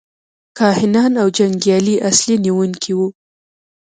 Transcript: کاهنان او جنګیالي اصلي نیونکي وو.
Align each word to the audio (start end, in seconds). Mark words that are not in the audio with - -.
کاهنان 0.57 1.11
او 1.21 1.27
جنګیالي 1.37 1.95
اصلي 2.09 2.35
نیونکي 2.45 2.93
وو. 2.97 3.07